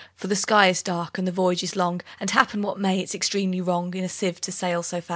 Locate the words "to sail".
4.41-4.81